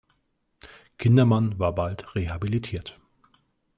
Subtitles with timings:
[0.97, 2.99] Kindermann war bald rehabilitiert.